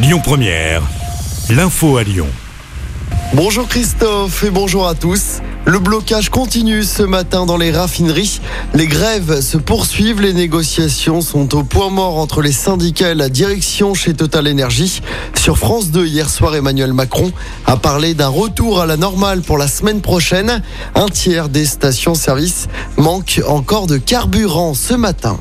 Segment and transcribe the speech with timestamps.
[0.00, 0.82] Lyon Première,
[1.50, 2.28] l'info à Lyon.
[3.34, 5.40] Bonjour Christophe et bonjour à tous.
[5.64, 8.40] Le blocage continue ce matin dans les raffineries.
[8.74, 10.20] Les grèves se poursuivent.
[10.20, 15.02] Les négociations sont au point mort entre les syndicats et la direction chez Total Energy.
[15.34, 17.32] Sur France 2, hier soir, Emmanuel Macron
[17.66, 20.62] a parlé d'un retour à la normale pour la semaine prochaine.
[20.94, 25.40] Un tiers des stations-service manquent encore de carburant ce matin.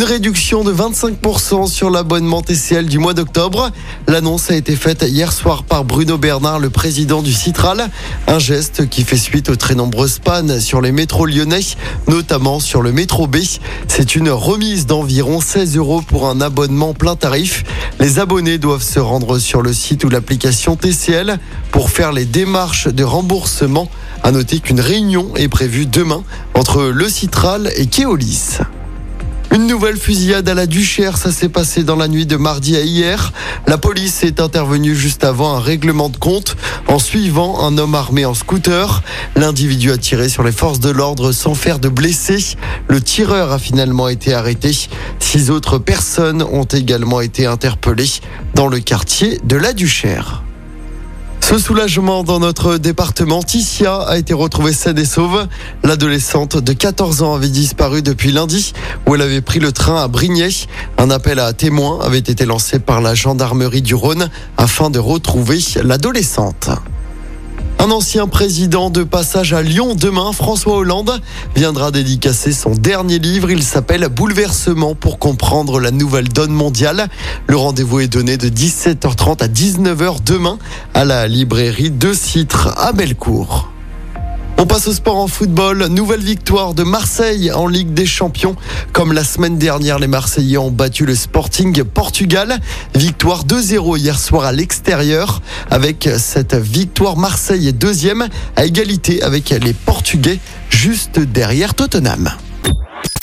[0.00, 3.70] Une réduction de 25% sur l'abonnement TCL du mois d'octobre.
[4.08, 7.90] L'annonce a été faite hier soir par Bruno Bernard, le président du Citral.
[8.26, 11.60] Un geste qui fait suite aux très nombreuses pannes sur les métros lyonnais,
[12.08, 13.40] notamment sur le métro B.
[13.88, 17.62] C'est une remise d'environ 16 euros pour un abonnement plein tarif.
[17.98, 21.38] Les abonnés doivent se rendre sur le site ou l'application TCL
[21.72, 23.90] pour faire les démarches de remboursement.
[24.22, 28.60] À noter qu'une réunion est prévue demain entre le Citral et Keolis.
[29.52, 32.82] Une nouvelle fusillade à la Duchère, ça s'est passé dans la nuit de mardi à
[32.82, 33.32] hier.
[33.66, 36.56] La police est intervenue juste avant un règlement de compte
[36.86, 39.02] en suivant un homme armé en scooter.
[39.34, 42.56] L'individu a tiré sur les forces de l'ordre sans faire de blessés.
[42.86, 44.70] Le tireur a finalement été arrêté.
[45.18, 48.20] Six autres personnes ont également été interpellées
[48.54, 50.44] dans le quartier de la Duchère.
[51.50, 55.48] Ce soulagement dans notre département, Ticia a été retrouvée saine et sauve.
[55.82, 58.72] L'adolescente de 14 ans avait disparu depuis lundi
[59.04, 60.50] où elle avait pris le train à Brignais.
[60.96, 65.58] Un appel à témoins avait été lancé par la gendarmerie du Rhône afin de retrouver
[65.82, 66.70] l'adolescente.
[67.80, 71.18] Un ancien président de passage à Lyon demain, François Hollande,
[71.56, 73.50] viendra dédicacer son dernier livre.
[73.50, 77.08] Il s'appelle Bouleversement pour comprendre la nouvelle donne mondiale.
[77.46, 80.58] Le rendez-vous est donné de 17h30 à 19h demain
[80.92, 83.69] à la librairie de Citre à Bellecour.
[84.62, 85.86] On passe au sport en football.
[85.86, 88.56] Nouvelle victoire de Marseille en Ligue des Champions.
[88.92, 92.60] Comme la semaine dernière, les Marseillais ont battu le Sporting Portugal.
[92.94, 95.40] Victoire 2-0 hier soir à l'extérieur.
[95.70, 100.38] Avec cette victoire, Marseille est deuxième à égalité avec les Portugais
[100.68, 102.30] juste derrière Tottenham.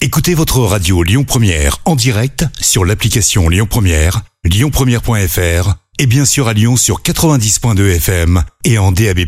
[0.00, 6.48] Écoutez votre radio Lyon Première en direct sur l'application Lyon Première, lyonpremière.fr et bien sûr
[6.48, 9.20] à Lyon sur 90.2 FM et en DAB+.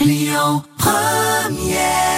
[0.00, 1.19] Lyon Première
[1.58, 2.09] yeah.